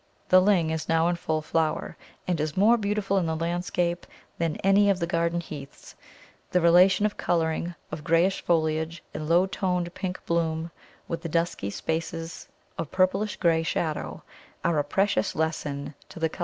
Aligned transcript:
The 0.29 0.41
Ling 0.41 0.71
is 0.71 0.89
now 0.89 1.07
in 1.09 1.15
full 1.15 1.43
flower, 1.43 1.95
and 2.27 2.39
is 2.39 2.57
more 2.57 2.75
beautiful 2.75 3.19
in 3.19 3.27
the 3.27 3.35
landscape 3.35 4.07
than 4.39 4.55
any 4.63 4.89
of 4.89 4.97
the 4.97 5.05
garden 5.05 5.39
Heaths; 5.41 5.93
the 6.49 6.59
relation 6.59 7.05
of 7.05 7.17
colouring, 7.17 7.75
of 7.91 8.03
greyish 8.03 8.41
foliage 8.41 9.03
and 9.13 9.29
low 9.29 9.45
toned 9.45 9.93
pink 9.93 10.19
bloom 10.25 10.71
with 11.07 11.21
the 11.21 11.29
dusky 11.29 11.69
spaces 11.69 12.47
of 12.79 12.89
purplish 12.89 13.35
grey 13.35 13.61
shadow, 13.61 14.23
are 14.63 14.79
a 14.79 14.83
precious 14.83 15.35
lesson 15.35 15.93
to 16.09 16.19
the 16.19 16.29
colour 16.29 16.31
student. 16.31 16.39